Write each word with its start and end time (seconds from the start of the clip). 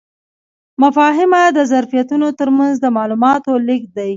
مفاهمه 0.81 1.41
د 1.57 1.59
طرفینو 1.71 2.27
ترمنځ 2.39 2.75
د 2.81 2.85
معلوماتو 2.97 3.51
لیږد 3.67 3.89
دی. 3.97 4.09